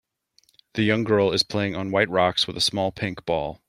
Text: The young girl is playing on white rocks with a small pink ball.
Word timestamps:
The 0.73 0.81
young 0.81 1.03
girl 1.03 1.31
is 1.31 1.43
playing 1.43 1.75
on 1.75 1.91
white 1.91 2.09
rocks 2.09 2.47
with 2.47 2.57
a 2.57 2.59
small 2.59 2.91
pink 2.91 3.23
ball. 3.23 3.59